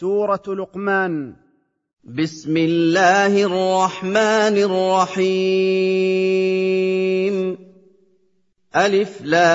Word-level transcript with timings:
سورة 0.00 0.42
لقمان. 0.48 1.34
بسم 2.04 2.56
الله 2.56 3.42
الرحمن 3.44 4.56
الرحيم. 4.68 5.26
ألف 8.76 9.22
لام 9.22 9.54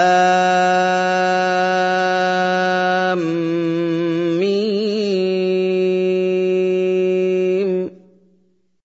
ميم. 4.39 5.21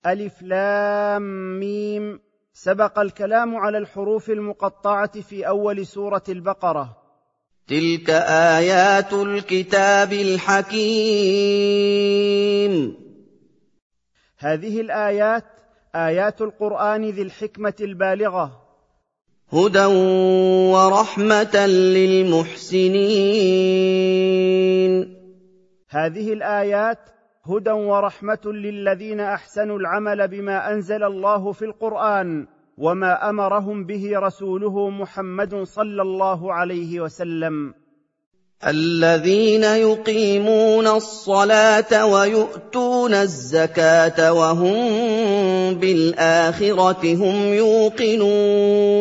ألف 0.06 0.42
لام 0.42 1.58
ميم. 1.60 2.20
سبق 2.52 2.98
الكلام 2.98 3.56
على 3.56 3.78
الحروف 3.78 4.30
المقطعة 4.30 5.20
في 5.20 5.48
أول 5.48 5.86
سورة 5.86 6.24
البقرة. 6.28 7.05
تلك 7.68 8.10
ايات 8.10 9.12
الكتاب 9.12 10.12
الحكيم. 10.12 10.76
هذه 14.38 14.80
الآيات 14.80 15.44
آيات 15.94 16.42
القرآن 16.42 17.10
ذي 17.10 17.22
الحكمة 17.22 17.74
البالغة. 17.80 18.62
هدى 19.52 19.84
ورحمه 20.74 21.66
للمحسنين. 21.66 22.96
هذه 25.90 26.32
الآيات 26.32 26.98
هدى 27.46 27.70
ورحمه 27.70 28.40
للذين 28.44 29.20
احسنوا 29.20 29.78
العمل 29.78 30.28
بما 30.28 30.72
انزل 30.72 31.04
الله 31.04 31.52
في 31.52 31.64
القران. 31.64 32.46
وما 32.78 33.30
أمرهم 33.30 33.84
به 33.84 34.18
رسوله 34.18 34.90
محمد 34.90 35.62
صلى 35.62 36.02
الله 36.02 36.52
عليه 36.52 37.00
وسلم. 37.00 37.74
الذين 38.66 39.64
يقيمون 39.64 40.86
الصلاة 40.86 42.06
ويؤتون 42.06 43.14
الزكاة 43.14 44.32
وهم 44.32 44.74
بالآخرة 45.74 47.14
هم 47.14 47.36
يوقنون. 47.54 48.96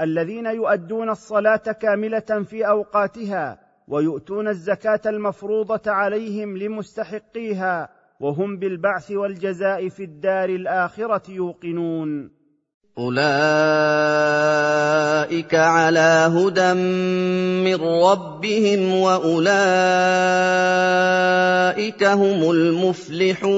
الذين 0.00 0.46
يؤدون 0.46 1.10
الصلاة 1.10 1.56
كاملة 1.56 2.44
في 2.50 2.68
أوقاتها 2.68 3.58
ويؤتون 3.88 4.48
الزكاة 4.48 5.00
المفروضة 5.06 5.90
عليهم 5.90 6.56
لمستحقيها 6.56 7.99
وهم 8.20 8.56
بالبعث 8.56 9.10
والجزاء 9.10 9.88
في 9.88 10.04
الدار 10.04 10.48
الآخرة 10.48 11.30
يوقنون. 11.30 12.30
أولئك 12.98 13.24
على 15.54 16.30
هدى 16.34 16.74
من 17.64 17.74
ربهم 17.80 18.94
وأولئك 18.94 19.50
هم 22.04 22.50
المفلحون. 22.50 23.50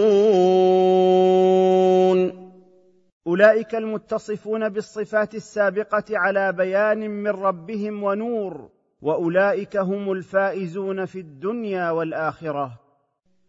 أولئك 3.26 3.74
المتصفون 3.74 4.68
بالصفات 4.68 5.34
السابقة 5.34 6.04
على 6.10 6.52
بيان 6.52 7.10
من 7.10 7.30
ربهم 7.30 8.02
ونور 8.02 8.68
وأولئك 9.02 9.76
هم 9.76 10.12
الفائزون 10.12 11.04
في 11.04 11.18
الدنيا 11.18 11.90
والآخرة. 11.90 12.81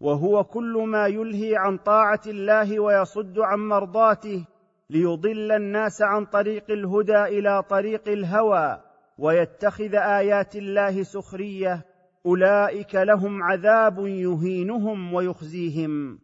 وهو 0.00 0.44
كل 0.44 0.84
ما 0.88 1.06
يلهي 1.06 1.56
عن 1.56 1.78
طاعة 1.78 2.20
الله 2.26 2.80
ويصد 2.80 3.38
عن 3.38 3.58
مرضاته 3.58 4.46
ليضل 4.90 5.52
الناس 5.52 6.02
عن 6.02 6.24
طريق 6.24 6.70
الهدى 6.70 7.22
إلى 7.24 7.62
طريق 7.62 8.08
الهوى 8.08 8.80
ويتخذ 9.18 9.94
آيات 9.94 10.56
الله 10.56 11.02
سخرية. 11.02 11.84
أولئك 12.26 12.94
لهم 12.94 13.42
عذاب 13.42 13.98
يهينهم 13.98 15.14
ويخزيهم. 15.14 16.18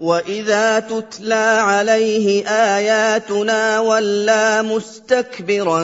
واذا 0.00 0.80
تتلى 0.80 1.58
عليه 1.60 2.48
اياتنا 2.48 3.80
ولى 3.80 4.62
مستكبرا 4.62 5.80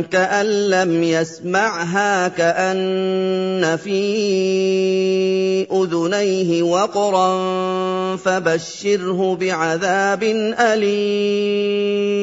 كان 0.00 0.46
لم 0.70 1.02
يسمعها 1.02 2.28
كان 2.28 3.76
في 3.76 4.02
اذنيه 5.72 6.62
وقرا 6.62 7.36
فبشره 8.16 9.36
بعذاب 9.36 10.22
اليم 10.60 12.14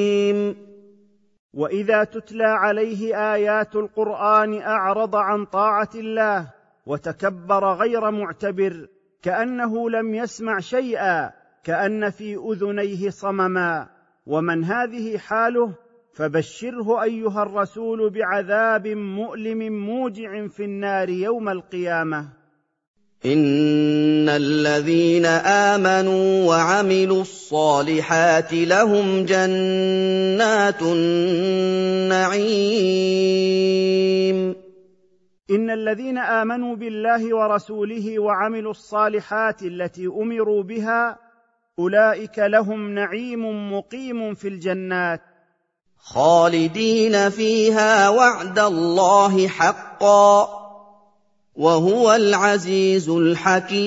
واذا 1.53 2.03
تتلى 2.03 2.43
عليه 2.47 3.33
ايات 3.33 3.75
القران 3.75 4.61
اعرض 4.61 5.15
عن 5.15 5.45
طاعه 5.45 5.89
الله 5.95 6.47
وتكبر 6.85 7.73
غير 7.73 8.11
معتبر 8.11 8.87
كأنه 9.21 9.89
لم 9.89 10.15
يسمع 10.15 10.59
شيئا 10.59 11.31
كأن 11.63 12.09
في 12.09 12.35
أذنيه 12.35 13.09
صمما. 13.09 13.89
ومن 14.25 14.63
هذه 14.63 15.17
حاله 15.17 15.73
فبشره 16.13 17.03
أيها 17.03 17.43
الرسول 17.43 18.09
بعذاب 18.09 18.87
مؤلم 18.87 19.87
موجع 19.87 20.47
في 20.47 20.63
النار 20.63 21.09
يوم 21.09 21.49
القيامة. 21.49 22.41
إن 23.25 24.29
الذين 24.29 25.25
آمنوا 25.25 26.47
وعملوا 26.47 27.21
الصالحات 27.21 28.53
لهم 28.53 29.25
جنات 29.25 30.81
النعيم. 30.81 32.31
إن 35.51 35.69
الذين 35.69 36.17
آمنوا 36.17 36.75
بالله 36.75 37.35
ورسوله 37.35 38.19
وعملوا 38.19 38.71
الصالحات 38.71 39.61
التي 39.63 40.07
أمروا 40.07 40.63
بها 40.63 41.19
أولئك 41.79 42.39
لهم 42.39 42.89
نعيم 42.89 43.73
مقيم 43.73 44.33
في 44.33 44.47
الجنات. 44.47 45.21
خالدين 45.97 47.29
فيها 47.29 48.09
وعد 48.09 48.59
الله 48.59 49.47
حقا 49.47 50.49
وهو 51.55 52.13
العزيز 52.13 53.09
الحكيم. 53.09 53.81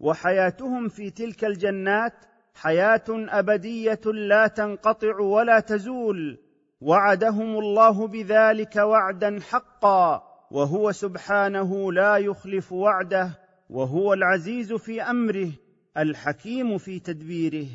وحياتهم 0.00 0.88
في 0.88 1.10
تلك 1.10 1.44
الجنات 1.44 2.12
حياة 2.54 3.04
أبدية 3.08 4.00
لا 4.04 4.46
تنقطع 4.46 5.20
ولا 5.20 5.60
تزول. 5.60 6.45
وعدهم 6.80 7.58
الله 7.58 8.06
بذلك 8.06 8.76
وعدا 8.76 9.40
حقا 9.50 10.22
وهو 10.50 10.92
سبحانه 10.92 11.92
لا 11.92 12.16
يخلف 12.16 12.72
وعده 12.72 13.30
وهو 13.70 14.12
العزيز 14.12 14.72
في 14.72 15.02
أمره 15.02 15.50
الحكيم 15.96 16.78
في 16.78 16.98
تدبيره. 16.98 17.66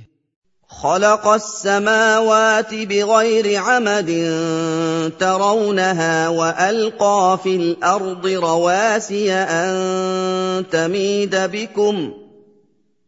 خلق 0.67 1.27
السماوات 1.27 2.73
بغير 2.73 3.59
عمد 3.59 4.07
ترونها 5.19 6.29
وألقى 6.29 7.39
في 7.43 7.55
الأرض 7.55 8.27
رواسي 8.27 9.33
أن 9.33 10.69
تميد 10.71 11.35
بكم. 11.35 12.20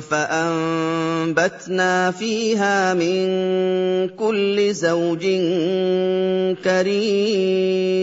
فأنبتنا 0.00 1.90
فيها 2.10 2.94
من 2.94 3.28
كل 4.08 4.74
زوج 4.74 5.26
كريم. 6.64 8.02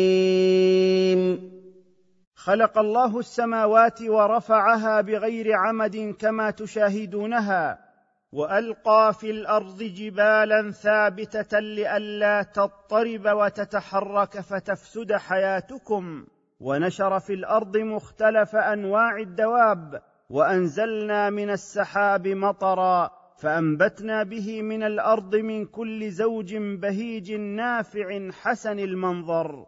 خلق 2.35 2.77
الله 2.77 3.19
السماوات 3.19 4.01
ورفعها 4.01 5.01
بغير 5.01 5.53
عمد 5.53 6.15
كما 6.19 6.51
تشاهدونها 6.51 7.79
وألقى 8.31 9.13
في 9.19 9.31
الأرض 9.31 9.83
جبالا 9.83 10.71
ثابتة 10.71 11.59
لئلا 11.59 12.43
تضطرب 12.43 13.25
وتتحرك 13.25 14.39
فتفسد 14.39 15.13
حياتكم 15.13 16.25
ونشر 16.59 17.19
في 17.19 17.33
الأرض 17.33 17.77
مختلف 17.77 18.55
أنواع 18.55 19.17
الدواب 19.17 20.01
وأنزلنا 20.29 21.29
من 21.29 21.49
السحاب 21.49 22.27
مطرا 22.27 23.11
فأنبتنا 23.37 24.23
به 24.23 24.61
من 24.61 24.83
الأرض 24.83 25.35
من 25.35 25.65
كل 25.65 26.11
زوج 26.11 26.55
بهيج 26.55 27.31
نافع 27.31 28.31
حسن 28.31 28.79
المنظر. 28.79 29.65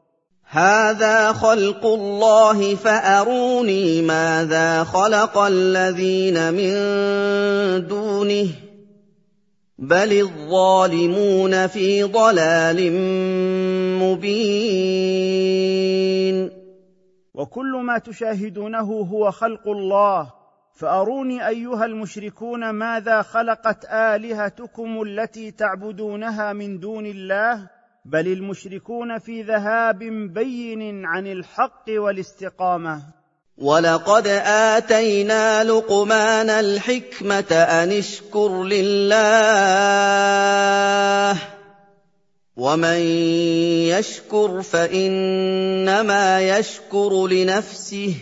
هذا 0.49 1.31
خلق 1.33 1.85
الله 1.85 2.75
فأروني 2.75 4.01
ماذا 4.01 4.83
خلق 4.83 5.37
الذين 5.37 6.53
من 6.53 6.73
دونه. 7.87 8.47
بل 9.79 10.19
الظالمون 10.19 11.67
في 11.67 12.03
ضلال 12.03 12.91
مبين. 14.01 15.31
وكل 17.33 17.81
ما 17.85 17.97
تشاهدونه 17.97 19.07
هو 19.11 19.31
خلق 19.31 19.67
الله 19.67 20.40
فأروني 20.73 21.47
أيها 21.47 21.85
المشركون 21.85 22.69
ماذا 22.69 23.21
خلقت 23.21 23.85
آلهتكم 23.85 25.01
التي 25.01 25.51
تعبدونها 25.51 26.53
من 26.53 26.79
دون 26.79 27.05
الله؟ 27.05 27.69
بل 28.05 28.27
المشركون 28.27 29.19
في 29.19 29.41
ذهاب 29.41 29.99
بين 30.33 31.05
عن 31.05 31.27
الحق 31.27 31.85
والاستقامة. 31.89 33.01
ولقد 33.57 34.27
اتينا 34.45 35.63
لقمان 35.63 36.49
الحكمه 36.49 37.51
ان 37.51 37.91
اشكر 37.91 38.63
لله 38.63 39.11
ومن 42.57 42.99
يشكر 43.87 44.61
فانما 44.61 46.41
يشكر 46.41 47.27
لنفسه 47.27 48.15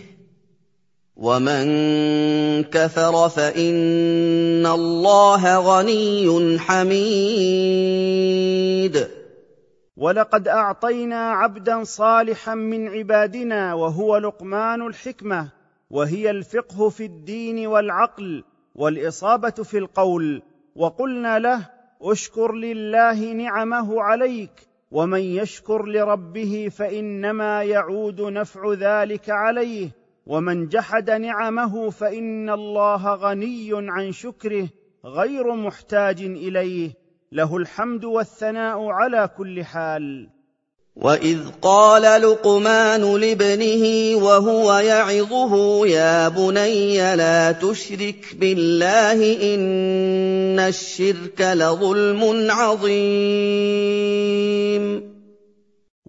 ومن 1.20 2.64
كفر 2.64 3.30
فان 3.30 4.66
الله 4.66 5.58
غني 5.60 6.60
حميد. 6.60 7.00
ولقد 9.98 10.48
اعطينا 10.48 11.32
عبدا 11.32 11.84
صالحا 11.84 12.56
من 12.56 12.88
عبادنا 12.88 13.74
وهو 13.74 14.18
لقمان 14.18 14.88
الحكمه 14.88 15.50
وهي 15.90 16.30
الفقه 16.30 16.90
في 16.90 17.06
الدين 17.06 17.68
والعقل 17.68 18.44
والاصابه 18.76 19.50
في 19.50 19.78
القول. 19.78 20.42
وقلنا 20.76 21.40
له 21.40 21.70
اشكر 22.02 22.54
لله 22.54 23.34
نعمه 23.34 24.02
عليك 24.02 24.52
ومن 24.92 25.20
يشكر 25.20 25.86
لربه 25.86 26.70
فانما 26.78 27.64
يعود 27.64 28.22
نفع 28.22 28.74
ذلك 28.74 29.30
عليه 29.30 29.99
ومن 30.30 30.68
جحد 30.68 31.10
نعمه 31.10 31.90
فإن 31.90 32.50
الله 32.50 33.16
غني 33.16 33.70
عن 33.74 34.12
شكره 34.12 34.68
غير 35.06 35.56
محتاج 35.56 36.22
إليه. 36.22 36.92
له 37.32 37.58
الحمد 37.58 38.06
والثناء 38.06 38.86
على 38.86 39.30
كل 39.38 39.64
حال. 39.64 40.30
واذ 40.96 41.40
قال 41.62 42.22
لقمان 42.22 43.18
لابنه 43.18 44.16
وهو 44.26 44.78
يعظه 44.78 45.88
يا 45.88 46.28
بني 46.28 47.16
لا 47.16 47.52
تشرك 47.52 48.36
بالله 48.40 49.54
ان 49.56 50.60
الشرك 50.60 51.42
لظلم 51.42 52.52
عظيم. 52.52 53.10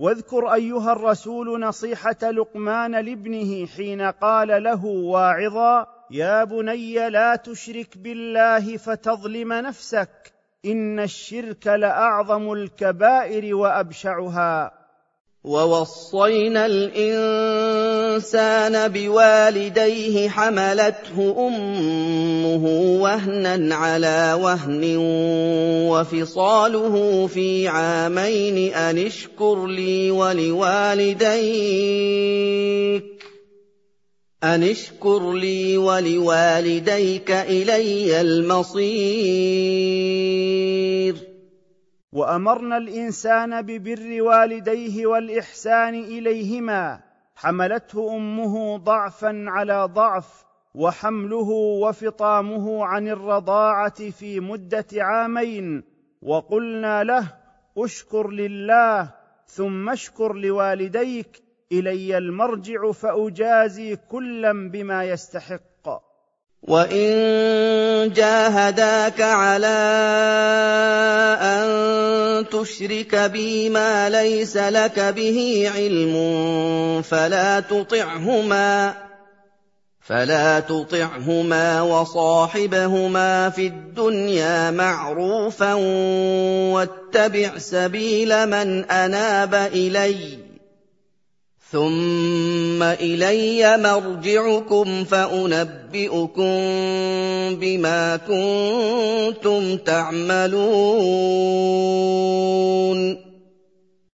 واذكر 0.00 0.55
أيها 0.55 0.93
الرسول 0.93 1.61
نصيحة 1.61 2.31
لقمان 2.31 3.05
لابنه 3.05 3.67
حين 3.67 4.02
قال 4.02 4.62
له 4.62 4.85
واعظا 4.85 5.87
يا 6.11 6.44
بني 6.44 7.08
لا 7.11 7.37
تشرك 7.37 7.99
بالله 7.99 8.76
فتظلم 8.76 9.52
نفسك 9.52 10.32
إن 10.67 11.00
الشرك 11.00 11.67
لأعظم 11.67 12.52
الكبائر 12.52 13.55
وأبشعها. 13.55 14.80
ووصينا 15.44 16.66
الانسان 16.66 18.19
بوالديه 18.88 20.28
حملته 20.28 21.46
امه 21.48 22.64
وهنا 23.00 23.75
على 23.75 24.38
وهن 24.42 24.96
وفصاله 25.88 27.26
في 27.26 27.69
عامين 27.69 28.75
أن 28.75 28.98
اشكر 28.98 29.66
لي 29.66 30.10
ولوالديك 35.78 37.31
إلي 37.31 38.20
المصير 38.20 39.60
وأمرنا 42.12 42.77
الإنسان 42.77 43.62
ببر 43.62 44.23
والديه 44.23 45.07
والإحسان 45.07 45.95
إليهما 45.95 47.01
حملته 47.37 48.17
أمه 48.17 48.77
ضعفا 48.77 49.45
على 49.47 49.85
ضعف 49.85 50.45
وحمله 50.75 51.51
وفطامه 51.83 52.85
عن 52.85 53.09
الرضاعة 53.09 54.11
في 54.11 54.41
مدة 54.41 54.87
عامين 54.95 55.83
وقلنا 56.23 57.05
له 57.05 57.35
اشكر 57.79 58.31
لله 58.31 59.15
ثم 59.47 59.91
اشكر 59.91 60.33
لوالديك 60.35 61.43
إلي 61.73 62.19
المرجع 62.19 62.93
فأجازي 62.93 63.97
كلا 63.97 64.71
بما 64.71 65.05
يستحق. 65.05 65.69
وان 66.62 68.12
جاهداك 68.12 69.21
على 69.21 69.67
ان 71.41 72.49
تشرك 72.49 73.15
بي 73.17 73.69
ما 73.69 74.09
ليس 74.09 74.57
لك 74.57 75.01
به 75.01 75.71
علم 75.75 77.03
فلا 77.03 77.61
تطعهما 77.61 78.95
فلا 80.01 80.61
تطعهما 80.61 81.83
وصاحبهما 81.83 83.51
في 83.51 83.67
الدنيا 83.67 84.71
معروفا 84.71 85.75
واتبع 86.75 87.59
سبيل 87.59 88.47
من 88.47 88.85
اناب 88.85 89.55
اليّ 89.55 90.50
ثم 91.71 92.83
الي 92.83 93.77
مرجعكم 93.77 95.05
فانبئكم 95.05 96.50
بما 97.61 98.17
كنتم 98.17 99.77
تعملون 99.77 100.61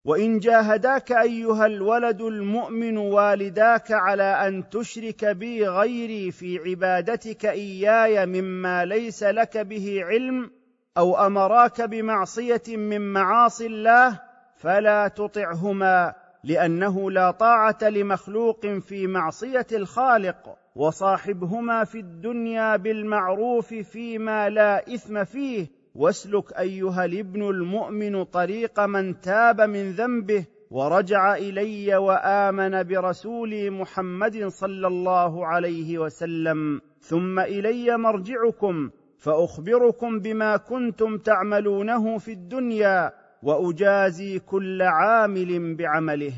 وان 0.05 0.39
جاهداك 0.39 1.13
ايها 1.13 1.67
الولد 1.67 2.23
المؤمن 2.23 2.99
والداك 2.99 3.93
على 3.93 4.49
ان 4.49 4.69
تشرك 4.69 5.25
بي 5.25 5.69
غيري 5.69 6.31
في 6.31 6.59
عبادتك 6.59 7.47
اياي 7.47 8.27
مما 8.27 8.85
ليس 8.85 9.23
لك 9.23 9.59
به 9.59 10.01
علم 10.05 10.51
أو 10.99 11.27
امراك 11.27 11.83
بمعصيه 11.83 12.63
من 12.69 13.13
معاصي 13.13 13.67
الله 13.67 14.21
فلا 14.57 15.09
تطعهما 15.09 16.25
لأنه 16.47 17.11
لا 17.11 17.31
طاعة 17.31 17.79
لمخلوق 17.83 18.67
في 18.67 19.07
معصية 19.07 19.67
الخالق 19.73 20.57
وصاحبهما 20.76 21.85
في 21.85 21.99
الدنيا 21.99 22.76
بالمعروف 22.76 23.75
فيما 23.75 24.49
لا 24.49 24.95
إثم 24.95 25.25
فيه. 25.25 25.67
واسلك 25.95 26.53
أيها 26.53 27.05
الابن 27.05 27.43
المؤمن 27.43 28.25
طريق 28.25 28.81
من 28.81 29.21
تاب 29.21 29.61
من 29.61 29.91
ذنبه 29.91 30.47
ورجع 30.71 31.35
إلي 31.35 31.97
وآمن 31.97 32.83
برسولي 32.83 33.71
محمد 33.71 34.47
صلى 34.47 34.87
الله 34.87 35.47
عليه 35.47 35.99
وسلم. 35.99 36.81
ثم 37.00 37.38
إلي 37.38 37.97
مرجعكم 37.97 38.91
فأخبركم 39.19 40.21
بما 40.21 40.57
كنتم 40.57 41.19
تعملونه 41.19 42.19
في 42.19 42.33
الدنيا. 42.33 43.25
وأجازي 43.43 44.38
كل 44.38 44.83
عامل 44.83 45.75
بعمله. 45.75 46.33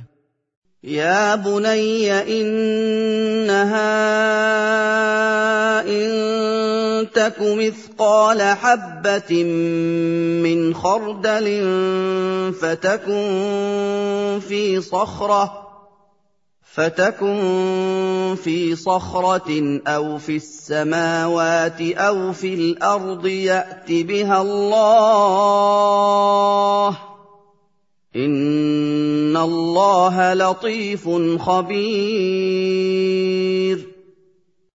يا 0.85 1.35
بني 1.35 2.13
إنها 2.13 3.69
إن 5.83 7.11
تك 7.15 7.37
مثقال 7.41 8.43
حبة 8.43 9.45
من 10.43 10.75
خردل 10.75 11.47
فتكن 12.61 14.41
في 14.49 14.81
صخرة 14.81 15.68
فَتَكُن 16.75 18.37
فِي 18.45 18.77
صَخْرَةٍ 18.77 19.81
أَوْ 19.87 20.19
فِي 20.19 20.37
السَّمَاوَاتِ 20.37 21.81
أَوْ 21.81 22.33
فِي 22.33 22.55
الْأَرْضِ 22.55 23.27
يَأْتِ 23.27 23.93
بِهَا 23.93 24.43
اللَّهُ 24.43 25.71
ۚ 26.93 26.97
إِنَّ 28.17 29.37
اللَّهَ 29.37 30.35
لَطِيفٌ 30.35 31.09
خَبِيرٌ. 31.39 32.59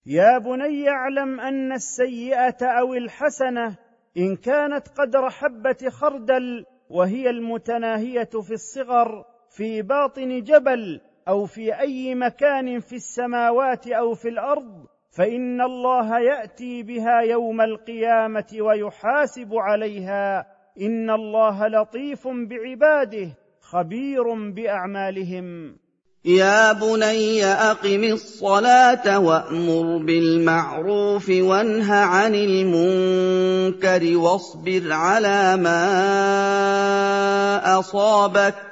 يا 0.07 0.39
بني 0.39 0.89
اعلم 0.89 1.41
ان 1.41 1.73
السيئه 1.73 2.67
أو 2.81 2.95
الحسنه 2.95 3.77
ان 4.17 4.37
كانت 4.37 4.89
قدر 4.99 5.31
حبه 5.31 5.91
خردل 5.91 6.65
وهي 6.91 7.31
المتناهيه 7.31 8.31
في 8.43 8.55
الصغر 8.55 9.25
في 9.57 9.83
باطن 9.83 10.43
جبل 10.43 11.01
أو 11.31 11.47
في 11.47 11.81
أي 11.81 12.15
مكان 12.15 12.81
في 12.81 12.97
السماوات 12.97 13.87
أو 13.87 14.15
في 14.15 14.29
الأرض 14.29 14.87
فإن 15.19 15.61
الله 15.61 16.21
يأتي 16.21 16.83
بها 16.83 17.21
يوم 17.21 17.61
القيامة 17.61 18.47
ويحاسب 18.61 19.55
عليها. 19.55 20.47
إن 20.81 21.11
الله 21.11 21.69
لطيف 21.69 22.29
بعباده 22.29 23.29
خبير 23.61 24.51
بأعمالهم. 24.55 25.77
يا 26.25 26.73
بني 26.73 27.45
أقم 27.45 28.05
الصلاة 28.05 29.19
وأمر 29.19 30.05
بالمعروف 30.07 31.29
وانه 31.29 31.95
عن 31.95 32.35
المنكر 32.35 34.17
واصبر 34.17 34.93
على 34.93 35.57
ما 35.57 35.81
أصابك 37.79 38.70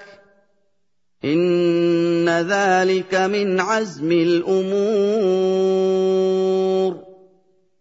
إِنَّ 1.24 2.28
ذَٰلِكَ 2.28 3.14
مِنْ 3.14 3.60
عَزْمِ 3.60 4.12
الْأُمُورِ. 4.12 5.18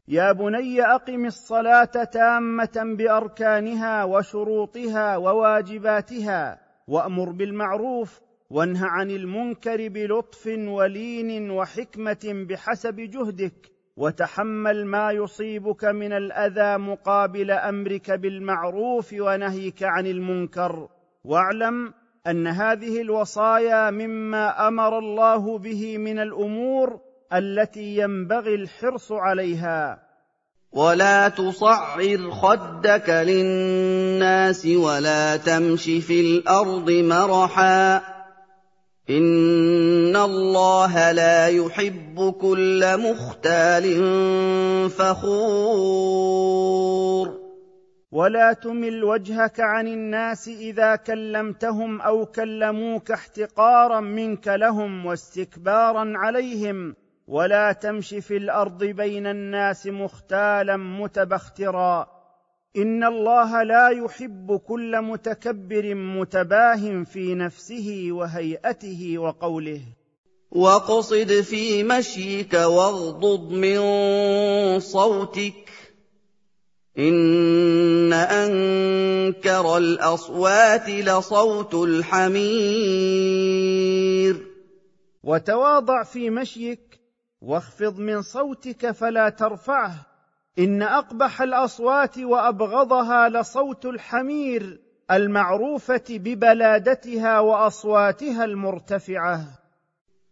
يا 0.07 0.31
بني 0.31 0.81
أقم 0.81 1.25
الصلاة 1.25 2.03
تامة 2.13 2.95
بأركانها 2.97 4.03
وشروطها 4.03 5.17
وواجباتها 5.17 6.59
وأمر 6.87 7.31
بالمعروف 7.31 8.21
وانه 8.49 8.79
عن 8.81 9.11
المنكر 9.11 9.87
بلطف 9.87 10.47
ولين 10.47 11.51
وحكمة 11.51 12.45
بحسب 12.49 12.95
جهدك 12.95 13.71
وتحمل 13.97 14.85
ما 14.85 15.11
يصيبك 15.11 15.85
من 15.85 16.13
الأذى 16.13 16.77
مقابل 16.77 17.51
أمرك 17.51 18.11
بالمعروف 18.11 19.13
ونهيك 19.13 19.83
عن 19.83 20.07
المنكر. 20.07 20.87
واعلم 21.23 21.93
أن 22.27 22.47
هذه 22.47 23.01
الوصايا 23.01 23.91
مما 23.91 24.67
أمر 24.67 24.99
الله 24.99 25.57
به 25.57 25.97
من 25.97 26.19
الأمور 26.19 26.99
التي 27.33 27.97
ينبغي 27.97 28.55
الحرص 28.55 29.11
عليها. 29.11 30.07
ولا 30.71 31.29
تصعر 31.29 32.31
خدك 32.31 33.09
للناس 33.09 34.65
ولا 34.65 35.37
تمش 35.37 35.83
في 35.83 36.21
الأرض 36.21 36.91
مرحا 36.91 38.01
ان 39.09 40.15
الله 40.15 41.11
لا 41.11 41.47
يحب 41.47 42.33
كل 42.41 42.97
مختال 42.97 43.85
فخور 44.89 46.46
ولا 48.17 48.53
تمل 48.53 49.03
وجهك 49.03 49.59
عن 49.59 49.87
الناس 49.87 50.47
إذا 50.47 50.95
كلمتهم 50.95 52.01
أو 52.01 52.25
كلموك 52.25 53.11
احتقارا 53.11 53.99
منك 53.99 54.47
لهم 54.47 55.05
واستكبارا 55.05 56.13
عليهم. 56.15 56.95
ولا 57.27 57.71
تمش 57.71 58.09
في 58.09 58.37
الأرض 58.37 58.83
بين 58.83 59.27
الناس 59.27 59.87
مختالا 59.87 60.77
متبخترا. 60.77 62.07
إن 62.77 63.03
الله 63.03 63.63
لا 63.63 63.89
يحب 63.89 64.57
كل 64.67 65.01
متكبر 65.01 65.95
متباه 65.95 67.03
في 67.03 67.35
نفسه 67.35 68.07
وهيئته 68.11 69.17
وقوله. 69.17 69.81
واقصد 70.51 71.41
في 71.41 71.83
مشيك 71.83 72.53
واغضض 72.53 73.51
من 73.51 73.79
صوتك. 74.79 75.66
إِنَّ 76.97 78.13
أَنكَرَ 78.13 79.77
الْأَصْوَاتِ 79.77 80.89
لَصَوْتُ 80.89 81.73
الْحَمِيرِ 81.73 82.87
وتواضع 85.23 86.03
في 86.03 86.29
مشيك 86.29 86.99
واخفض 87.41 87.99
من 87.99 88.21
صوتك 88.21 88.91
فلا 88.91 89.29
ترفعه. 89.29 89.93
إن 90.59 90.81
أقبح 90.81 91.41
الأصوات 91.41 92.17
وأبغضها 92.17 93.29
لصوت 93.29 93.85
الحمير 93.85 94.79
المعروفة 95.11 96.03
ببلادتها 96.09 97.39
وأصواتها 97.39 98.45
المرتفعة. 98.45 99.66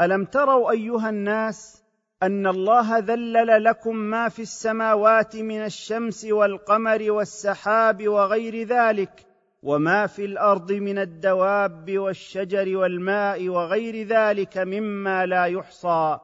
ألم 0.00 0.24
تروا 0.24 0.70
أيها 0.70 1.08
الناس 1.08 1.84
أن 2.22 2.46
الله 2.46 2.98
ذلل 2.98 3.64
لكم 3.64 3.96
ما 3.96 4.28
في 4.28 4.42
السماوات 4.42 5.36
من 5.36 5.64
الشمس 5.64 6.24
والقمر 6.24 7.10
والسحاب 7.10 8.08
وغير 8.08 8.66
ذلك 8.66 9.26
وما 9.62 10.06
في 10.06 10.24
الأرض 10.24 10.72
من 10.72 10.98
الدواب 10.98 11.98
والشجر 11.98 12.76
والماء 12.76 13.48
وغير 13.48 14.06
ذلك 14.06 14.58
مما 14.58 15.26
لا 15.26 15.44
يحصى 15.44 16.18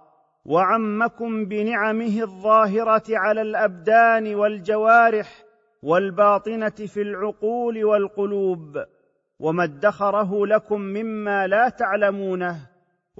وعمكم 0.45 1.45
بنعمه 1.45 2.23
الظاهرة 2.23 3.05
على 3.09 3.43
الأبدان 3.43 4.35
والجوارح 4.35 5.45
والباطنة 5.83 6.69
في 6.71 7.03
العقول 7.03 7.85
والقلوب 7.85 8.85
وما 9.39 9.65
ادخره 9.65 10.47
لكم 10.47 10.81
مما 10.81 11.47
لا 11.47 11.69
تعلمونه 11.69 12.71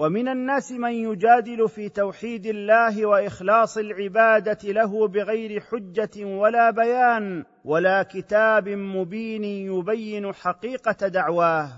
ومن 0.01 0.29
الناس 0.29 0.73
من 0.73 0.93
يجادل 0.93 1.69
في 1.69 1.89
توحيد 1.89 2.47
الله 2.47 3.07
وإخلاص 3.07 3.77
العبادة 3.77 4.59
له 4.65 5.09
بغير 5.09 5.61
حجة 5.61 6.25
ولا 6.25 6.71
بيان 6.71 7.45
ولا 7.65 8.03
كتاب 8.03 8.69
مبين 8.69 9.45
يبين 9.45 10.35
حقيقة 10.35 11.09
دعواه. 11.09 11.69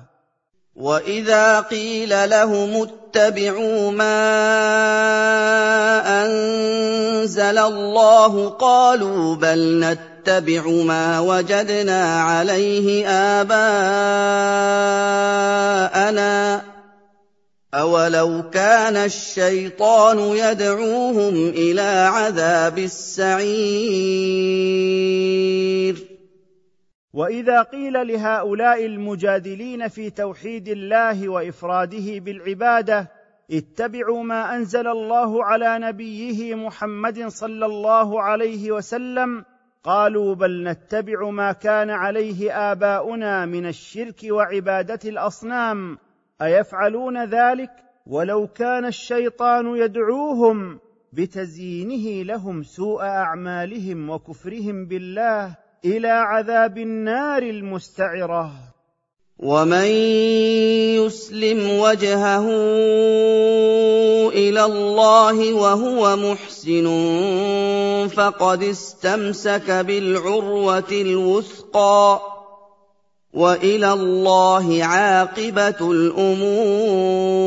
وإذا 0.76 1.61
قيل 1.61 2.31
لهم 2.31 2.88
اتبعوا 2.88 3.91
ما 3.91 4.23
أنزل 6.25 7.59
الله 7.59 8.49
قالوا 8.49 9.37
بل 9.37 9.81
نتبع 9.85 10.69
ما 10.69 11.21
وجدنا 11.21 12.23
عليه 12.23 13.09
آباءنا. 13.09 13.52
أَوَلَوْ 17.75 18.50
كَانَ 18.50 18.97
الشَّيْطَانُ 18.97 20.19
يَدْعُوهُمْ 20.19 21.35
إِلَىٰ 21.49 22.11
عَذَابِ 22.12 22.79
السَّعِيرِ 22.79 24.12
واذا 27.12 27.62
قيل 27.62 28.07
لهؤلاء 28.07 28.87
المجادلين 28.87 29.88
في 29.88 30.11
توحيد 30.11 30.69
الله 30.69 31.29
وافراده 31.29 32.19
بالعباده 32.19 33.11
اتبعوا 33.50 34.23
ما 34.23 34.57
انزل 34.57 34.88
الله 34.88 35.45
على 35.45 35.79
نبيه 35.79 36.55
محمد 36.55 37.26
صلى 37.29 37.67
الله 37.67 38.23
عليه 38.23 38.73
وسلم 38.73 39.45
قالوا 39.85 40.35
بل 40.35 40.69
نتبع 40.69 41.31
ما 41.31 41.52
كان 41.52 41.91
عليه 41.91 42.73
اباؤنا 42.73 43.47
من 43.47 43.67
الشرك 43.67 44.21
وعباده 44.31 45.00
الاصنام. 45.05 45.99
أيفعلون 46.42 47.24
ذلك؟ 47.24 47.70
ولو 48.06 48.46
كان 48.46 48.84
الشيطان 48.84 49.76
يدعوهم 49.76 50.80
بتزيينه 51.12 52.22
لهم 52.22 52.62
سوء 52.62 53.02
أعمالهم 53.02 54.10
وكفرهم 54.10 54.86
بالله 54.86 55.56
إلى 55.84 56.08
عذاب 56.08 56.78
النار 56.78 57.42
المستعرة. 57.42 58.50
ومن 59.38 59.86
يسلم 61.02 61.78
وجهه 61.78 62.46
إلى 64.28 64.64
الله 64.64 65.54
وهو 65.54 66.16
محسن 66.16 66.86
فقد 68.08 68.62
استمسك 68.62 69.70
بالعروة 69.70 70.92
الوثقى. 70.92 72.31
وإلى 73.32 73.92
الله 73.92 74.84
عاقبة 74.84 75.90
الأمور. 75.90 77.42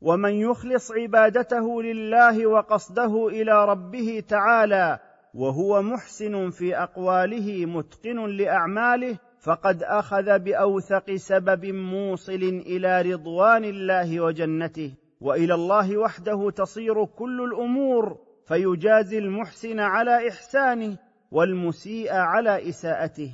ومن 0.00 0.34
يخلص 0.34 0.92
عبادته 0.92 1.82
لله 1.82 2.46
وقصده 2.46 3.28
إلى 3.28 3.64
ربه 3.64 4.22
تعالى 4.28 4.98
وهو 5.34 5.82
محسن 5.82 6.50
في 6.50 6.76
أقواله 6.76 7.66
متقن 7.66 8.26
لأعماله 8.26 9.16
فقد 9.40 9.82
أخذ 9.82 10.38
بأوثق 10.38 11.14
سبب 11.14 11.66
موصل 11.66 12.62
إلى 12.66 13.02
رضوان 13.02 13.64
الله 13.64 14.20
وجنته. 14.20 14.94
وإلى 15.20 15.54
الله 15.54 15.96
وحده 15.98 16.50
تصير 16.50 17.04
كل 17.04 17.44
الأمور 17.44 18.18
فيجازي 18.48 19.18
المحسن 19.18 19.80
على 19.80 20.28
إحسانه. 20.28 20.96
والمسيء 21.34 22.12
على 22.12 22.68
إساءته. 22.68 23.30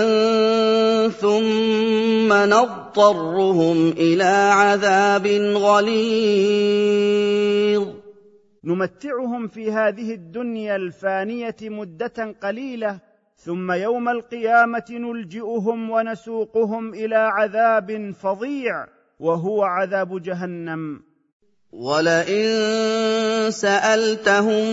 ثم 1.08 2.32
نضطرهم 2.32 3.88
إلى 3.88 4.50
عذاب 4.52 5.26
غليظ. 5.54 6.68
نمتعهم 8.64 9.48
في 9.48 9.72
هذه 9.72 10.14
الدنيا 10.14 10.76
الفانية 10.76 11.56
مدة 11.62 12.36
قليلة 12.42 13.00
ثم 13.36 13.72
يوم 13.72 14.08
القيامة 14.08 14.84
نلجئهم 14.90 15.90
ونسوقهم 15.90 16.94
إلى 16.94 17.16
عذاب 17.16 18.10
فظيع 18.22 18.86
وهو 19.20 19.62
عذاب 19.62 20.22
جهنم. 20.22 21.07
ولئن 21.72 23.50
سالتهم 23.50 24.64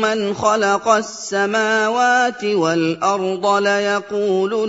من 0.00 0.34
خلق 0.34 0.88
السماوات 0.88 2.44
والارض 2.44 3.46
ليقولن 3.62 4.66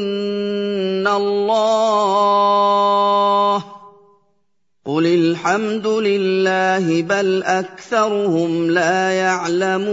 الله 1.07 2.43
قل 4.85 5.05
الحمد 5.05 5.87
لله 5.87 7.01
بل 7.01 7.43
اكثرهم 7.43 8.71
لا 8.71 9.11
يعلمون 9.11 9.83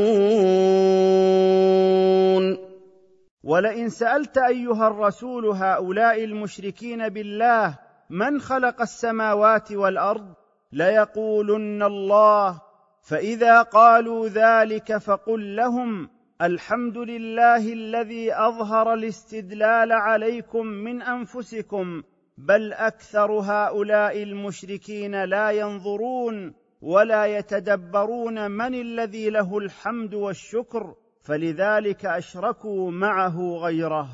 ولئن 3.44 3.88
سالت 3.88 4.38
ايها 4.38 4.88
الرسول 4.88 5.46
هؤلاء 5.46 6.24
المشركين 6.24 7.08
بالله 7.08 7.78
من 8.10 8.40
خلق 8.40 8.80
السماوات 8.80 9.72
والارض 9.72 10.39
ليقولن 10.72 11.82
الله 11.82 12.60
فإذا 13.02 13.62
قالوا 13.62 14.28
ذلك 14.28 14.96
فقل 14.96 15.56
لهم 15.56 16.08
الحمد 16.42 16.98
لله 16.98 17.72
الذي 17.72 18.34
أظهر 18.34 18.94
الاستدلال 18.94 19.92
عليكم 19.92 20.66
من 20.66 21.02
أنفسكم 21.02 22.02
بل 22.38 22.72
أكثر 22.72 23.32
هؤلاء 23.32 24.22
المشركين 24.22 25.24
لا 25.24 25.50
ينظرون 25.50 26.54
ولا 26.82 27.26
يتدبرون 27.26 28.50
من 28.50 28.74
الذي 28.74 29.30
له 29.30 29.58
الحمد 29.58 30.14
والشكر 30.14 30.94
فلذلك 31.22 32.06
أشركوا 32.06 32.90
معه 32.90 33.58
غيره. 33.62 34.08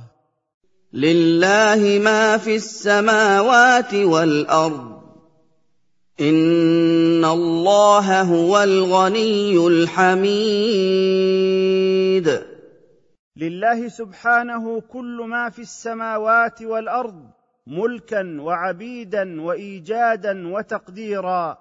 لله 0.93 2.01
ما 2.05 2.37
في 2.37 2.57
السماوات 2.57 3.95
والأرض. 3.95 5.06
ان 6.21 7.25
الله 7.25 8.23
هو 8.23 8.63
الغني 8.63 9.67
الحميد. 9.67 10.27
لله 13.37 13.89
سبحانه 13.89 14.81
كل 14.81 15.25
ما 15.29 15.49
في 15.51 15.63
السماوات 15.63 16.63
والارض 16.63 17.31
ملكا 17.67 18.41
وعبيدا 18.41 19.43
وايجادا 19.43 20.55
وتقديرا. 20.55 21.59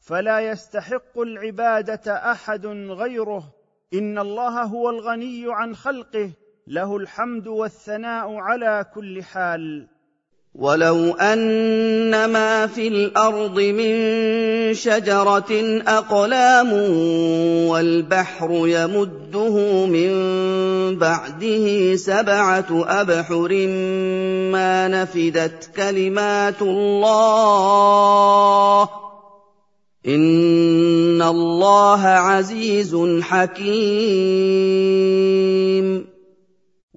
فلا 0.00 0.40
يستحق 0.40 1.18
العباده 1.18 2.12
احد 2.12 2.66
غيره. 2.90 3.54
ان 3.94 4.18
الله 4.18 4.62
هو 4.62 4.90
الغني 4.90 5.44
عن 5.48 5.74
خلقه. 5.74 6.30
له 6.66 6.96
الحمد 6.96 7.46
والثناء 7.46 8.34
على 8.34 8.86
كل 8.94 9.22
حال. 9.22 9.88
ولو 10.58 11.14
ان 11.14 12.24
ما 12.24 12.66
في 12.66 12.88
الأرض 12.88 13.60
من 13.60 13.94
شجره 14.74 15.80
اقلام 15.86 16.72
والبحر 17.68 18.50
يمده 18.52 19.86
من 19.86 20.10
بعده 20.98 21.96
سبعه 21.96 22.66
ابحر 22.70 23.66
ما 24.52 24.88
نفدت 24.88 25.70
كلمات 25.76 26.62
الله 26.62 27.68
ان 30.06 31.22
الله 31.22 32.00
عزيز 32.06 32.96
حكيم 33.22 34.58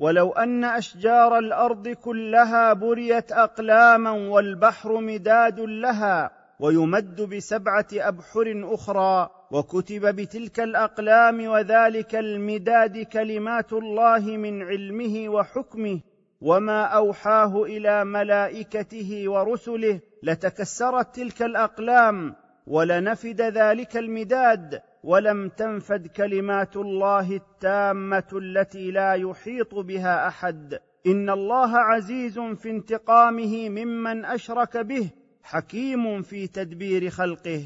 ولو 0.02 0.32
أن 0.32 0.64
أشجار 0.64 1.38
الأرض 1.38 1.88
كلها 1.88 2.74
بريت 2.74 3.32
أقلاما 3.32 4.12
والبحر 4.12 4.98
مداد 4.98 5.60
لها 5.60 6.32
ويمد 6.60 7.22
بسبعة 7.22 7.88
أبحر 7.94 8.62
أخرى 8.66 9.30
وكتب 9.52 10.16
بتلك 10.16 10.60
الأقلام 10.60 11.48
وذلك 11.48 12.16
المداد 12.16 12.98
كلمات 12.98 13.74
الله 13.74 14.20
من 14.20 14.62
علمه 14.62 15.30
وحكمه 15.30 16.00
وما 16.42 16.84
أوحاه 16.84 17.64
إلى 17.64 18.06
ملائكته 18.06 19.24
ورسله 19.28 20.00
لتكسرت 20.24 21.16
تلك 21.16 21.42
الأقلام 21.42 22.36
ولنفد 22.68 23.42
ذلك 23.42 23.98
المداد 23.98 24.82
ولم 25.04 25.50
تنفد 25.50 26.08
كلمات 26.08 26.78
الله 26.78 27.36
التامة 27.36 28.28
التي 28.34 28.92
لا 28.92 29.14
يحيط 29.14 29.76
بها 29.76 30.28
أحد. 30.28 30.80
إن 31.08 31.30
الله 31.30 31.78
عزيز 31.78 32.40
في 32.40 32.70
انتقامه 32.70 33.70
ممن 33.70 34.26
أشرك 34.26 34.78
به 34.78 35.10
حكيم 35.44 36.22
في 36.22 36.48
تدبير 36.48 37.10
خلقه. 37.10 37.66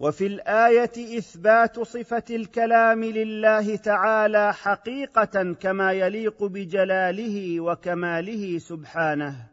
وفي 0.00 0.26
الآية 0.26 1.18
إثبات 1.18 1.80
صفة 1.80 2.24
الكلام 2.30 3.04
لله 3.04 3.76
تعالى 3.76 4.52
حقيقة 4.54 5.52
كما 5.52 5.92
يليق 5.92 6.44
بجلاله 6.44 7.60
وكماله 7.60 8.58
سبحانه. 8.58 9.51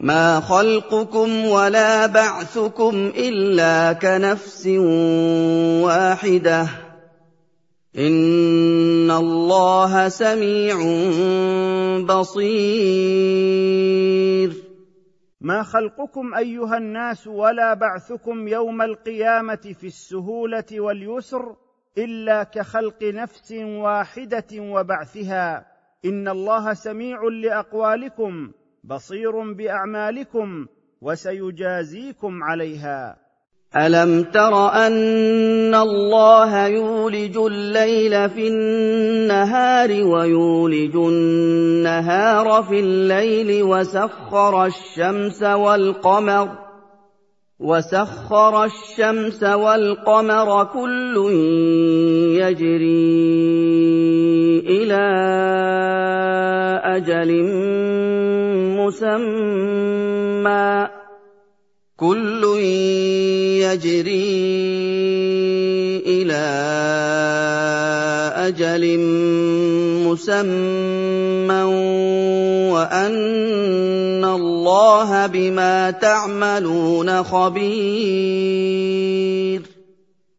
ما 0.00 0.40
خلقكم 0.40 1.46
ولا 1.46 2.06
بعثكم 2.06 3.12
الا 3.16 3.92
كنفس 3.92 4.66
واحدة 5.86 6.68
ان 7.98 9.10
الله 9.10 10.08
سميع 10.08 10.76
بصير 12.04 13.46
ما 15.40 15.62
خلقكم 15.62 16.34
ايها 16.34 16.76
الناس 16.76 17.26
ولا 17.26 17.74
بعثكم 17.74 18.48
يوم 18.48 18.82
القيامه 18.82 19.74
في 19.80 19.86
السهوله 19.86 20.80
واليسر 20.80 21.56
الا 21.98 22.42
كخلق 22.42 23.02
نفس 23.02 23.52
واحدة 23.62 24.46
وبعثها 24.52 25.66
ان 26.04 26.28
الله 26.28 26.74
سميع 26.74 27.22
لاقوالكم 27.22 28.52
بصير 28.90 29.52
بأعمالكم 29.52 30.66
وسيجازيكم 31.02 32.42
عليها. 32.42 33.16
ألم 33.76 34.22
تر 34.22 34.68
أن 34.68 35.74
الله 35.74 36.66
يولج 36.66 37.36
الليل 37.36 38.30
في 38.30 38.48
النهار 38.48 39.90
ويولج 39.90 40.96
النهار 40.96 42.62
في 42.62 42.80
الليل 42.80 43.62
وسخر 43.62 44.66
الشمس 44.66 45.42
والقمر 45.42 46.48
وسخر 47.58 48.64
الشمس 48.64 49.42
والقمر 49.42 50.64
كل 50.64 51.16
يجري 52.40 53.36
إلى 54.66 55.06
أجل 56.84 57.30
مسمى. 58.86 60.88
كل 61.96 62.44
يجري 63.66 64.46
إلى 66.06 66.46
أجل 68.46 68.84
مسمى 70.06 71.62
وان 72.72 74.24
الله 74.24 75.26
بما 75.26 75.90
تعملون 75.90 77.22
خبير. 77.22 78.56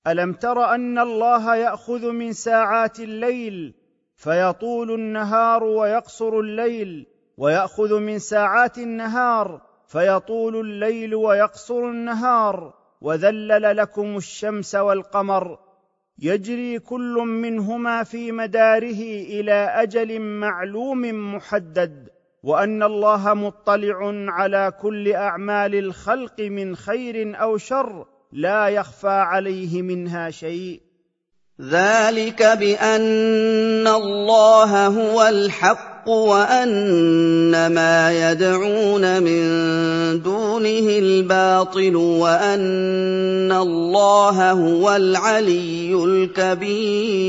الم 0.08 0.34
تر 0.34 0.76
ان 0.76 1.00
الله 1.00 1.56
ياخذ 1.56 2.12
من 2.12 2.34
ساعات 2.34 3.00
الليل 3.00 3.74
فيطول 4.16 4.92
النهار 4.92 5.64
ويقصر 5.64 6.40
الليل 6.40 7.17
ويأخذ 7.38 8.00
من 8.00 8.20
ساعات 8.20 8.78
النهار 8.78 9.62
فيطول 9.88 10.56
الليل 10.60 11.16
ويقصر 11.16 11.80
النهار 11.80 12.74
وذلل 13.02 13.78
لكم 13.78 14.18
الشمس 14.18 14.76
والقمر. 14.76 15.60
يجري 16.20 16.80
كل 16.80 17.14
منهما 17.26 18.04
في 18.04 18.32
مداره 18.32 19.02
إلى 19.30 19.54
أجل 19.54 20.20
معلوم 20.20 21.02
محدد 21.36 22.10
وأن 22.44 22.84
الله 22.84 23.34
مطلع 23.34 23.98
على 24.32 24.74
كل 24.82 25.14
أعمال 25.14 25.76
الخلق 25.76 26.40
من 26.40 26.76
خير 26.76 27.42
أو 27.42 27.58
شر 27.58 28.06
لا 28.32 28.68
يخفى 28.68 29.08
عليه 29.08 29.82
منها 29.82 30.30
شيء. 30.30 30.82
ذلك 31.62 32.44
بأن 32.44 33.88
الله 33.88 34.88
هو 34.88 35.28
الحق. 35.28 35.97
وأن 36.10 37.68
ما 37.74 38.32
يدعون 38.32 39.24
من 39.24 39.42
دونه 40.22 40.90
الباطل 40.90 41.96
وأن 41.96 43.52
الله 43.52 44.52
هو 44.52 44.96
العلي 44.96 46.04
الكبير. 46.04 47.28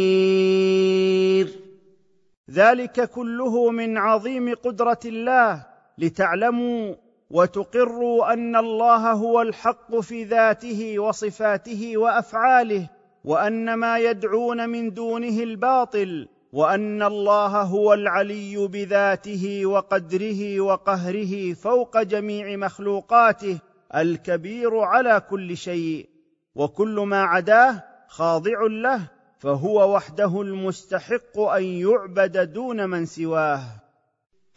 ذلك 2.50 3.10
كله 3.10 3.70
من 3.70 3.98
عظيم 3.98 4.54
قدرة 4.54 5.00
الله 5.06 5.66
لتعلموا 5.98 6.94
وتقروا 7.30 8.32
أن 8.32 8.56
الله 8.56 9.12
هو 9.12 9.42
الحق 9.42 10.00
في 10.00 10.24
ذاته 10.24 10.98
وصفاته 10.98 11.96
وأفعاله 11.96 12.90
وأن 13.24 13.74
ما 13.74 13.98
يدعون 13.98 14.68
من 14.68 14.90
دونه 14.90 15.42
الباطل 15.42 16.28
وأن 16.52 17.02
الله 17.02 17.62
هو 17.62 17.94
العلي 17.94 18.56
بذاته 18.56 19.66
وقدره 19.66 20.60
وقهره 20.60 21.54
فوق 21.54 22.02
جميع 22.02 22.56
مخلوقاته 22.56 23.58
الكبير 23.94 24.78
على 24.78 25.22
كل 25.30 25.56
شيء 25.56 26.08
وكل 26.54 27.00
ما 27.00 27.22
عداه 27.22 27.84
خاضع 28.08 28.62
له 28.70 29.00
فهو 29.38 29.94
وحده 29.94 30.42
المستحق 30.42 31.38
أن 31.38 31.64
يعبد 31.64 32.52
دون 32.52 32.90
من 32.90 33.06
سواه. 33.06 33.60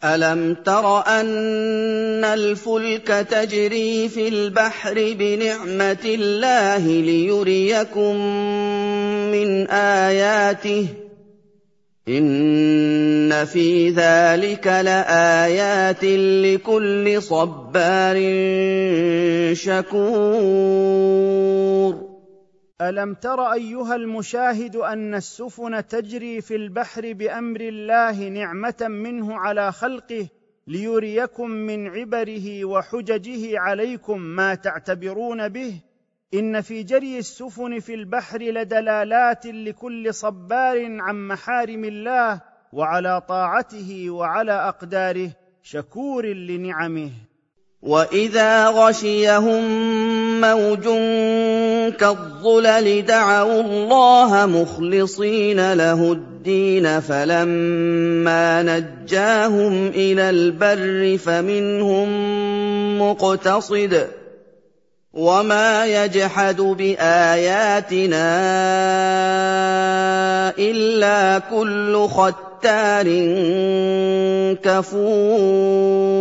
ألم 0.04 0.54
تر 0.54 1.06
أن 1.06 2.24
الفلك 2.24 3.06
تجري 3.08 4.08
في 4.08 4.28
البحر 4.28 4.94
بنعمة 4.94 6.02
الله 6.04 6.86
ليريكم 6.86 8.16
من 9.32 9.68
آياته؟ 9.70 11.01
ان 12.08 13.44
في 13.44 13.90
ذلك 13.90 14.66
لايات 14.66 16.04
لكل 16.44 17.22
صبار 17.22 18.16
شكور 19.54 21.02
الم 22.80 23.14
تر 23.14 23.52
ايها 23.52 23.94
المشاهد 23.96 24.76
ان 24.76 25.14
السفن 25.14 25.86
تجري 25.86 26.40
في 26.40 26.56
البحر 26.56 27.12
بامر 27.12 27.60
الله 27.60 28.28
نعمه 28.28 28.86
منه 28.88 29.34
على 29.34 29.72
خلقه 29.72 30.28
ليريكم 30.66 31.50
من 31.50 31.88
عبره 31.88 32.64
وحججه 32.64 33.58
عليكم 33.60 34.20
ما 34.20 34.54
تعتبرون 34.54 35.48
به 35.48 35.74
إن 36.34 36.60
في 36.60 36.82
جري 36.82 37.18
السفن 37.18 37.80
في 37.80 37.94
البحر 37.94 38.38
لدلالات 38.42 39.46
لكل 39.46 40.14
صبار 40.14 41.00
عن 41.00 41.28
محارم 41.28 41.84
الله 41.84 42.40
وعلى 42.72 43.22
طاعته 43.28 44.10
وعلى 44.10 44.52
أقداره 44.52 45.30
شكور 45.62 46.26
لنعمه. 46.26 47.10
وإذا 47.82 48.68
غشيهم 48.68 49.60
موج 50.40 50.84
كالظلل 51.96 53.04
دعوا 53.04 53.60
الله 53.60 54.46
مخلصين 54.46 55.72
له 55.72 56.12
الدين 56.12 57.00
فلما 57.00 58.62
نجاهم 58.62 59.86
إلى 59.86 60.30
البر 60.30 61.18
فمنهم 61.18 62.08
مقتصد 62.98 64.21
وما 65.12 65.86
يجحد 65.86 66.60
باياتنا 66.60 68.28
الا 70.58 71.38
كل 71.38 72.08
ختار 72.08 73.06
كفور 74.54 76.12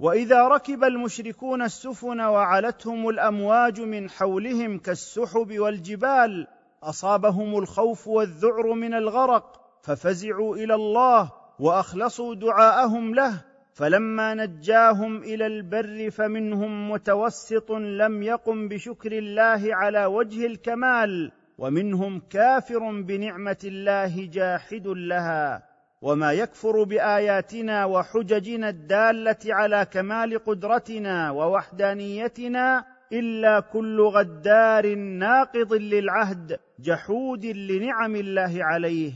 واذا 0.00 0.48
ركب 0.48 0.84
المشركون 0.84 1.62
السفن 1.62 2.20
وعلتهم 2.20 3.08
الامواج 3.08 3.80
من 3.80 4.10
حولهم 4.10 4.78
كالسحب 4.78 5.58
والجبال 5.58 6.46
اصابهم 6.82 7.58
الخوف 7.58 8.08
والذعر 8.08 8.72
من 8.72 8.94
الغرق 8.94 9.60
ففزعوا 9.82 10.56
إلى 10.56 10.74
الله 10.74 11.30
واخلصوا 11.58 12.34
دعاءهم 12.34 13.14
له. 13.14 13.51
فلما 13.74 14.34
نجاهم 14.34 15.22
إلى 15.22 15.46
البر 15.46 16.10
فمنهم 16.10 16.90
متوسط 16.90 17.70
لم 17.72 18.22
يقم 18.22 18.68
بشكر 18.68 19.12
الله 19.12 19.60
على 19.74 20.04
وجه 20.04 20.46
الكمال 20.46 21.32
ومنهم 21.58 22.22
كافر 22.30 23.02
بنعمة 23.02 23.56
الله 23.64 24.26
جاحد 24.26 24.86
لها. 24.86 25.62
وما 26.02 26.32
يكفر 26.32 26.82
بآياتنا 26.84 27.84
وحججنا 27.84 28.68
الدالة 28.68 29.38
على 29.46 29.86
كمال 29.92 30.44
قدرتنا 30.44 31.30
ووحدانيتنا 31.30 32.84
إلا 33.12 33.60
كل 33.60 34.00
غدار 34.00 34.94
ناقض 34.94 35.72
للعهد 35.74 36.58
جحود 36.80 37.46
لنعم 37.46 38.16
الله 38.16 38.64
عليه. 38.64 39.12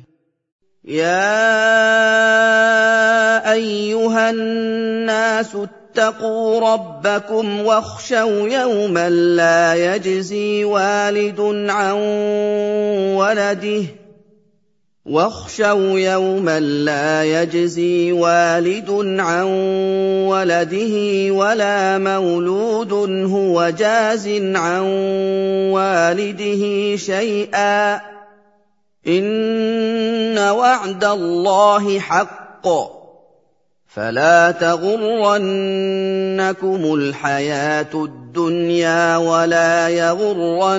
يا 0.87 1.53
أيها 3.53 4.31
الناس 4.31 5.57
اتقوا 5.57 6.73
ربكم 6.73 7.61
واخشوا 7.61 8.49
يوما 8.49 9.11
لا 9.11 9.75
يجزي 9.75 10.65
والد 10.65 11.41
عن 11.71 11.93
ولده. 13.17 13.83
واخشوا 15.07 15.99
يوما 15.99 16.61
لا 16.61 17.25
يجزي 17.25 18.13
والد 18.13 18.91
عن 19.21 19.45
ولده 20.27 21.33
ولا 21.33 21.99
مولود 21.99 22.93
هو 23.33 23.71
جاز 23.71 24.29
عن 24.55 24.83
والده 25.73 26.97
شيئا. 26.97 28.16
إن 29.09 30.39
وعد 30.39 31.05
الله 31.05 32.01
حق. 32.01 32.69
فلا 33.87 34.51
تغرنكم 34.51 35.35
الحياة 36.95 37.95
الدنيا 37.95 39.17
ولا 39.17 39.89
يغرنكم 39.89 40.77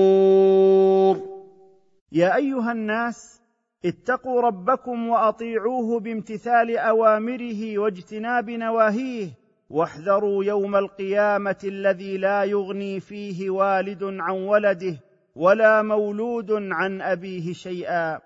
يا 2.12 2.36
أيها 2.36 2.72
الناس 2.72 3.40
اتقوا 3.84 4.40
ربكم 4.40 5.08
وأطيعوه 5.08 6.00
بامتثال 6.00 6.78
أوامره 6.78 7.78
واجتناب 7.78 8.50
نواهيه. 8.50 9.41
واحذروا 9.72 10.44
يوم 10.44 10.76
القيامة 10.76 11.56
الذي 11.64 12.16
لا 12.16 12.44
يغني 12.44 13.00
فيه 13.00 13.50
والد 13.50 14.04
عن 14.04 14.34
ولده 14.34 14.98
ولا 15.36 15.82
مولود 15.82 16.50
عن 16.52 17.00
أبيه 17.00 17.52
شيئا. 17.52 18.20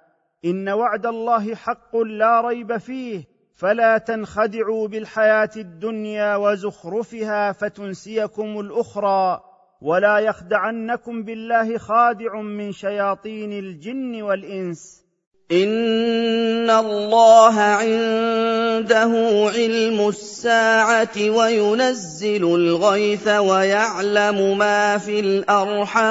إن 0.45 0.69
وعد 0.69 1.07
الله 1.07 1.55
حق 1.55 1.97
لا 1.97 2.41
ريب 2.41 2.77
فيه 2.77 3.25
فلا 3.55 3.99
تنخدعوا 3.99 4.89
بالحياة 4.89 5.51
الدنيا 5.57 6.37
وزخرفها 6.37 7.53
فتنسيكم 7.53 8.61
الأخرى. 8.61 9.41
ولا 9.83 10.19
يخدعنكم 10.19 11.23
بالله 11.23 11.79
خادع 11.79 12.41
من 12.41 12.73
شياطين 12.73 13.53
الجن 13.53 14.23
والإنس. 14.23 15.06
ان 15.53 16.71
الله 16.71 17.55
عنده 17.55 19.13
علم 19.55 20.09
الساعة 20.09 21.31
وينزل 21.31 22.45
الغيث 22.55 23.29
ويعلم 23.29 24.59
ما 24.59 24.99
في 24.99 25.21
الارحام 25.21 26.07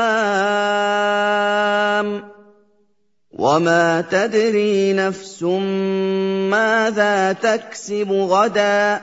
وما 3.32 4.02
تدري 4.12 4.94
نفس 4.94 5.44
ماذا 5.44 7.34
تكسب 7.34 8.12
غدا 8.12 9.02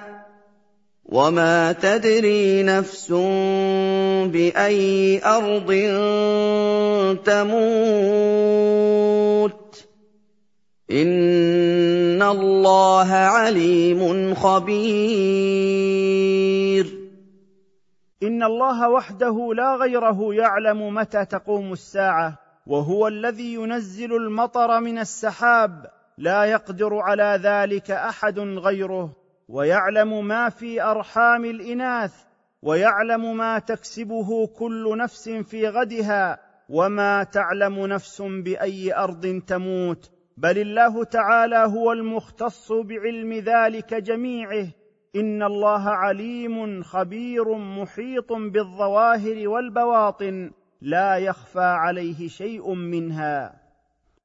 وما 1.05 1.73
تدري 1.73 2.63
نفس 2.63 3.13
باي 4.33 5.21
ارض 5.25 5.73
تموت 7.25 9.22
إِنَّ 10.93 12.23
اللَّهَ 12.23 13.13
عَلِيمٌ 13.13 14.35
خَبِيرٌ. 14.35 14.83
إِنَّ 18.23 18.43
اللَّهَ 18.43 18.89
وحده 18.89 19.55
لا 19.55 19.77
غيره 19.77 20.35
يعلم 20.35 20.95
متى 20.95 21.25
تقوم 21.25 21.73
الساعة 21.73 22.39
وهو 22.67 23.09
الذي 23.09 23.55
ينزل 23.55 24.17
المطر 24.17 24.81
من 24.81 24.99
السحاب. 24.99 25.87
لا 26.19 26.45
يقدر 26.45 26.95
على 26.95 27.41
ذلك 27.43 27.91
احد 27.91 28.39
غيره. 28.39 29.17
ويعلم 29.49 30.27
ما 30.29 30.49
في 30.49 30.83
ارحام 30.83 31.45
الاناث 31.45 32.13
ويعلم 32.63 33.37
ما 33.37 33.59
تكسبه 33.59 34.47
كل 34.47 34.99
نفس 34.99 35.29
في 35.29 35.69
غدها 35.69 36.39
وما 36.69 37.23
تعلم 37.23 37.87
نفس 37.87 38.23
باي 38.23 38.95
ارض 38.95 39.43
تموت. 39.47 40.22
بل 40.37 40.59
الله 40.59 41.05
تعالى 41.05 41.57
هو 41.57 41.93
المختص 41.93 42.73
بعلم 42.73 43.33
ذلك 43.33 43.95
جميعه. 43.95 44.67
إن 45.17 45.43
الله 45.43 45.89
عليم 45.89 46.83
خبير 46.83 47.55
محيط 47.55 48.33
بالظواهر 48.33 49.49
والبواطن. 49.49 50.51
لا 50.81 51.17
يخفى 51.17 51.61
عليه 51.61 52.29
شيء 52.29 52.75
منها. 52.75 53.62